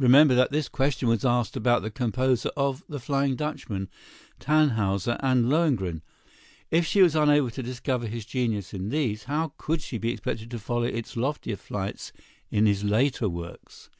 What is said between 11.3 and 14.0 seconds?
flights in his later works?